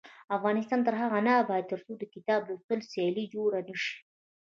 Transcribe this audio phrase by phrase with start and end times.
[0.37, 3.95] افغانستان تر هغو نه ابادیږي، ترڅو د کتاب لوستلو سیالۍ جوړې نشي.